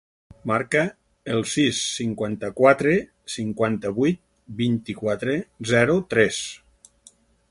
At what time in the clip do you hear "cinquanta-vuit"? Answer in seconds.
3.35-4.19